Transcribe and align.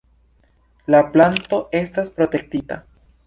La 0.93 1.01
planto 1.17 1.59
estas 1.81 2.11
protektita. 2.17 2.79